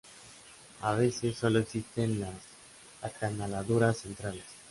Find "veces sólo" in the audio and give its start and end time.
0.95-1.59